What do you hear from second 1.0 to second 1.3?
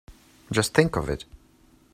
it!